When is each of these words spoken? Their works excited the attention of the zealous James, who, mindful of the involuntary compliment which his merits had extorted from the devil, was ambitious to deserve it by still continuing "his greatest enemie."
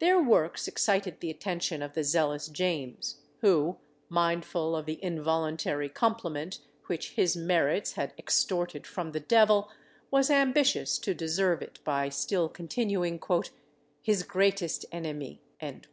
Their 0.00 0.20
works 0.20 0.66
excited 0.66 1.20
the 1.20 1.30
attention 1.30 1.82
of 1.82 1.92
the 1.94 2.02
zealous 2.02 2.48
James, 2.48 3.18
who, 3.42 3.78
mindful 4.08 4.74
of 4.74 4.86
the 4.86 4.98
involuntary 5.04 5.88
compliment 5.88 6.58
which 6.86 7.10
his 7.12 7.36
merits 7.36 7.92
had 7.92 8.12
extorted 8.18 8.88
from 8.88 9.12
the 9.12 9.20
devil, 9.20 9.70
was 10.10 10.30
ambitious 10.32 10.98
to 10.98 11.14
deserve 11.14 11.62
it 11.62 11.78
by 11.84 12.08
still 12.08 12.48
continuing 12.48 13.22
"his 14.02 14.24
greatest 14.24 14.84
enemie." 14.90 15.38